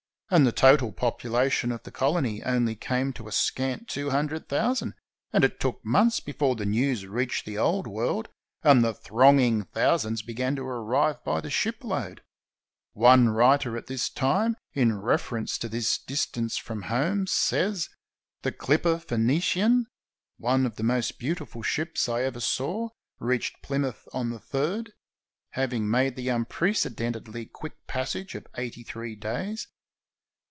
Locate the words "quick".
27.47-27.87